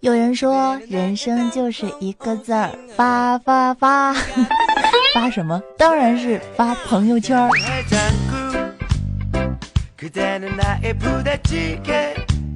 [0.00, 4.12] 有人说，人生就是一个字儿发发发，
[5.14, 5.62] 发什么？
[5.78, 7.48] 当然是发朋友圈儿。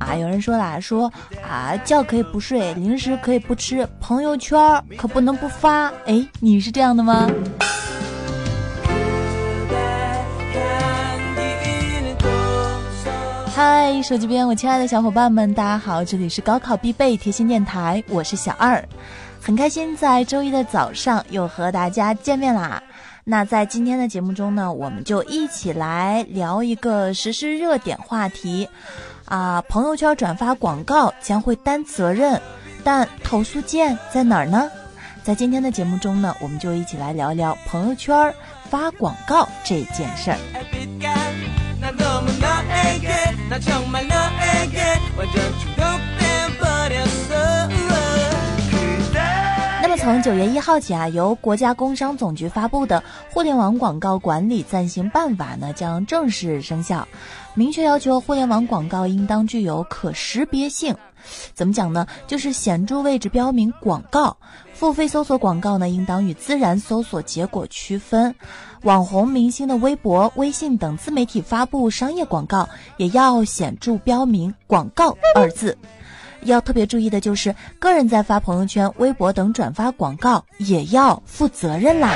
[0.00, 1.12] 啊，有人说啦，说
[1.48, 4.58] 啊，觉可以不睡，零食可以不吃，朋友圈
[4.96, 5.86] 可不能不发。
[6.06, 7.30] 哎，你是这样的吗？
[13.56, 18.86] 嗨，手机边我亲爱的小伙伴们，大家好，这里是高考必备贴心电台，我是小二，
[19.40, 22.82] 很开心在周一的早上又和大家见面啦。
[23.24, 28.68] 那在今天的节目中呢，我们就一起来聊一个实时热点话题，
[29.24, 32.38] 啊，朋友圈转发广告将会担责任，
[32.84, 34.70] 但投诉键在哪儿呢？
[35.22, 38.34] 在今天的节目中呢，我们就一起来聊聊朋友圈
[38.68, 41.35] 发广告这件事儿。
[43.48, 43.56] 那
[49.88, 52.98] 么从九月一号起啊，由国家工商总局发布的
[53.32, 57.06] 《互联网广告管理暂行办法》呢，将正式生效，
[57.54, 60.96] 明确要求互联网广告应当具有可识别性。
[61.54, 62.06] 怎么讲呢？
[62.26, 64.36] 就是显著位置标明“广告”，
[64.74, 68.34] 付费搜索广告呢，应当与自然搜索结果区分。
[68.82, 75.76] 网红明星的微博、微信等自媒体发布商业广告，也要显著标明“广告”二字。
[76.42, 82.14] 要特别注意的就是，个人在发朋友圈、微博等转发广告也要负责任啦。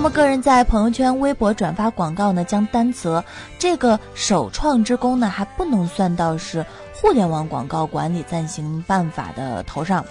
[0.00, 3.22] 那么，个人在朋友圈、微博转发广告呢，将担责
[3.58, 6.64] 这个首创之功呢，还不能算到是。
[7.00, 10.04] 互联网广告管理暂行办法的头上，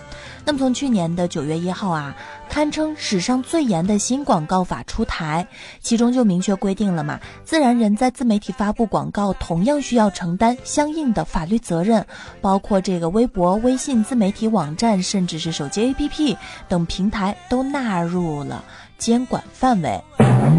[0.43, 2.15] 那么从去年的九月一号啊，
[2.49, 5.47] 堪称史上最严的新广告法出台，
[5.81, 12.03] 其中就明确规定了嘛，自然人在自媒体发布广告，同样需要承担相应的法律责任，
[12.41, 16.35] 包括这个微博、微信自媒体网站，甚至是手机 APP
[16.67, 18.63] 等平台都纳入了。
[18.97, 20.03] 监管范围，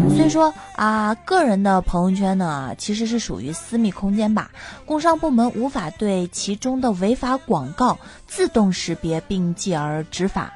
[0.09, 4.51] 所以说啊，个人的朋友圈呢，其实是属于私密空间吧。
[4.85, 7.97] 工商部门无法对其中的违法广告
[8.27, 10.53] 自动识别并继而执法。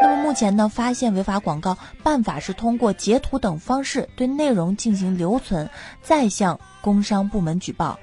[0.00, 5.68] 那么目前呢，发现违法广告办法是通过截图等方式对内容进行留存，
[6.02, 7.98] 再向工商部门举报。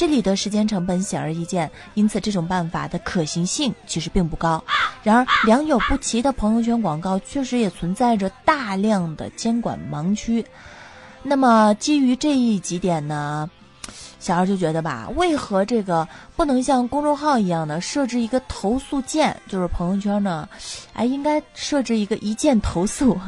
[0.00, 4.64] 这里的时间成本显而易见，因此这种办法的可行性其实并不高。
[5.02, 10.42] 然而，良莠不齐的朋友圈广告确实也存在着大量的监管盲区。
[11.22, 13.50] 那么，基于这一几点呢？
[14.18, 19.36] 小二就觉得吧，为何这个不能像公众号一样的设置一个投诉键？
[19.48, 20.48] 就是朋友圈呢，
[20.94, 23.18] 哎，应该设置一个一键投诉，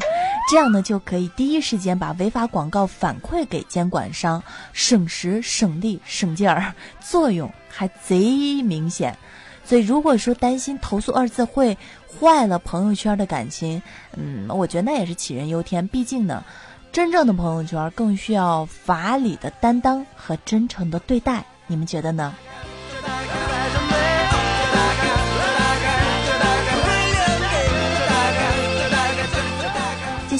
[0.50, 4.42] 这样呢就可以第一时间把违法广告反馈给监管商，
[4.72, 9.16] 省时省力省劲儿，作用还贼明显。
[9.64, 13.82] 所以如果说担心投诉二字会坏了朋友圈的感情，
[14.16, 15.86] 嗯，我觉得那也是杞人忧天。
[15.88, 16.44] 毕竟呢。
[16.92, 22.34] 真正的朋友圈更需要法理的担当和真诚的对待，你们觉得呢？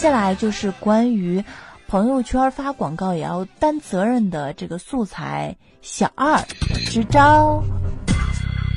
[0.03, 1.45] 接下来就是关于
[1.87, 6.41] 朋友圈发广告也要担责任的这个素材小二
[6.91, 7.63] 支招。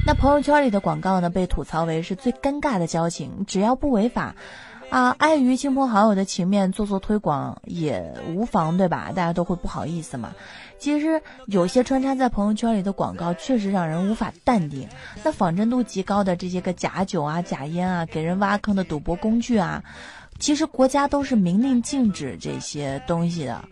[0.05, 4.35] 那朋友圈里的广告呢，被吐槽为是最尴尬的交情，只要不违法。
[4.91, 9.11] 啊，碍于亲朋好友的情面，做做推广也无妨，对吧？
[9.15, 10.33] 大家都会不好意思嘛。
[10.77, 14.87] 其实有些穿插在朋友圈里的广告，确实让人无法淡定。
[15.23, 19.83] 那仿真度极高的这些个假酒啊、假烟啊、给人挖坑的赌博工具啊，
[20.40, 23.63] 其实国家都是明令禁止这些东西的。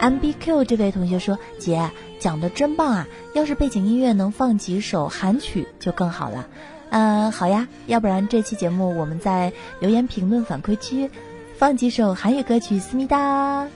[0.00, 3.06] M B Q 这位同学说：“姐讲的真棒啊！
[3.34, 6.48] 要是背景音乐能放几首韩曲就更好了。”
[6.90, 11.10] 嗯，好呀，要不然这期节目我们在留言评论反馈区
[11.58, 13.66] 放几首韩语歌曲，思密达。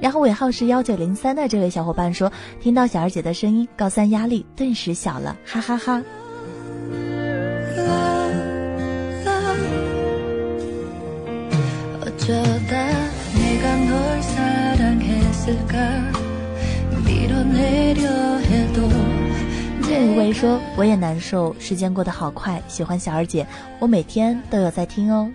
[0.00, 6.02] 然后尾号是幺九零三的这位小伙伴说，听到小二姐的声音，高三压力顿时小了，哈哈哈。
[19.98, 23.46] 无为说，我也难受，时间过得好快，喜欢小二姐，
[23.78, 25.30] 我每天都有在听哦。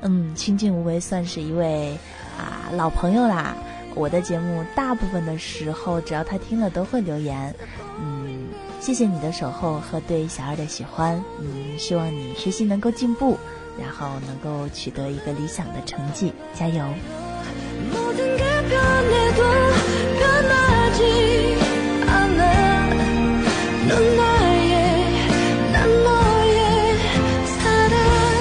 [0.00, 1.90] 嗯，清静无为算是一位
[2.38, 3.54] 啊老朋友啦。
[3.94, 7.54] 我的节目大部分的时候，只要他听了都会留言，
[8.00, 8.48] 嗯，
[8.80, 13.36] 谢谢你的守候和对小二的喜欢，嗯，希望你学习能够进步，
[13.78, 16.82] 然后能够取得一个理想的成绩，加油。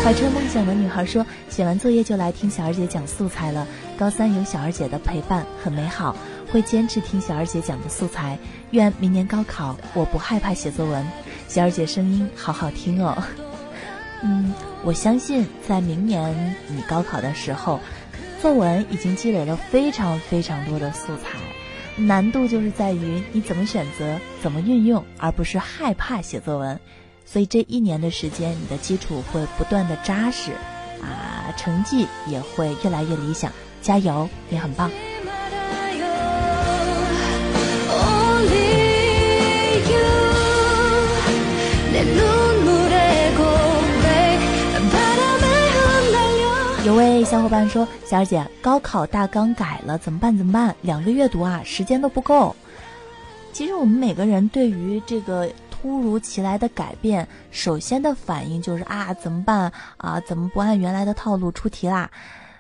[0.03, 3.65] 怀揣梦想的女孩说：“写完作业就来听小二姐讲素材了。
[3.97, 6.13] 高三有小二姐的陪伴很美好，
[6.51, 8.37] 会坚持听小二姐讲的素材。
[8.71, 11.07] 愿明年高考我不害怕写作文。
[11.47, 13.23] 小二姐声音好好听哦。
[14.21, 17.79] 嗯，我相信在明年你高考的时候，
[18.41, 21.37] 作文已经积累了非常非常多的素材。
[21.95, 26.79] 难度就是在于你怎么选择，怎么运用，而不是害怕写作文。”
[27.23, 30.51] 所以这一年的时间，你的基础会不断的扎实，
[31.01, 34.91] 啊，成绩也会越来越理想，加油，你很棒。
[46.85, 50.35] 有位小伙伴说：“小二姐，高考大纲改了，怎么办？
[50.35, 50.75] 怎么办？
[50.81, 52.55] 两个月读啊，时间都不够。”
[53.53, 55.49] 其实我们每个人对于这个。
[55.81, 60.19] 突如其来的改变，首先的反应就是啊，怎么办啊？
[60.19, 62.07] 怎么不按原来的套路出题啦？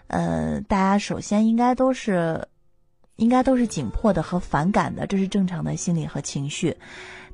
[0.07, 2.43] 呃，大家首先应该都是，
[3.17, 6.75] 应该都是紧迫的和反感的，这是正常的心理和情绪。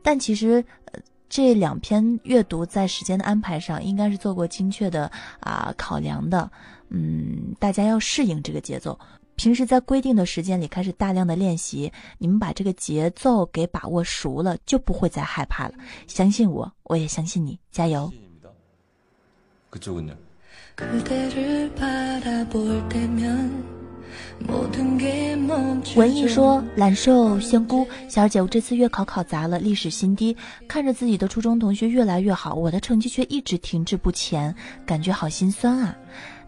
[0.04, 0.62] 但其实，
[0.92, 6.50] 呃这两篇阅读在时间的安排上应该是做过精确的啊考量的。
[6.90, 8.98] 嗯，大家要适应这个节奏。
[9.36, 15.76] 平时在规定的时间里开始大量的练习，你们把这个节奏给把握熟了，就不会再害怕了。
[16.08, 18.12] 相信我，我也相信你，加油。
[25.96, 30.36] 文艺说：懒瘦仙姑，小姐，我这次月考考砸了，历史新低。
[30.68, 34.56] 看着自己的初中同学越来越好，我的成绩却一直停滞不前，
[34.86, 35.96] 感觉好心酸啊。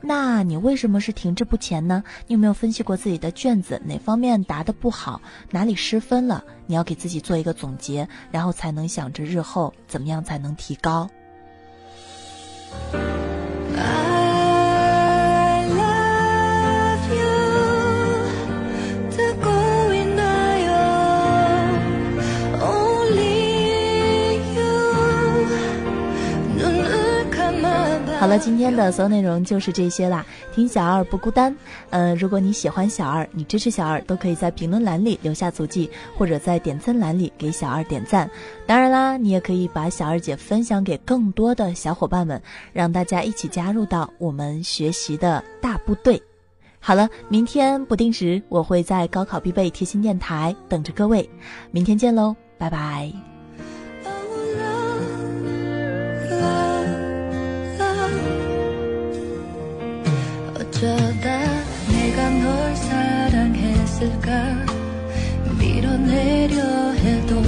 [0.02, 2.04] 那你为什么是停滞不前呢？
[2.28, 5.22] 你有没有分析过自己的卷子哪方面答的不好，
[5.52, 6.44] 哪里失分了？
[6.68, 11.10] 你要给自己做一个总结，然后才能想着日后怎么样才能提高。
[28.20, 30.26] 好了，今天的所有内容就是这些啦。
[30.54, 31.56] 听小二不孤单。
[31.90, 38.30] 呃，如果你喜欢小二，你支持小二，都可以在评论栏里留下足迹，或者在点赞栏里给小二点赞。
[38.68, 42.42] 当然啦，你也可以把小二姐分享给更多的小伙伴们，
[42.74, 46.22] 让大家一起加入到我们学习的大部队。
[46.82, 51.28] 好了，明天不定时我会在高考必备贴心电台等着各位，
[51.72, 53.29] 明天见喽，拜拜。
[62.50, 64.32] 널 사랑했을까?
[65.60, 67.42] 밀어내려 해도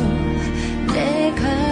[0.93, 1.70] 내가